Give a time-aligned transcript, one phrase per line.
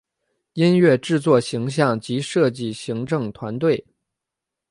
[0.53, 3.85] 音乐制作形像及设计行政团队